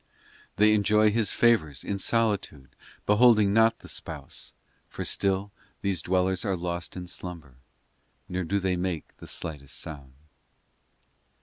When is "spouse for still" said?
3.87-5.51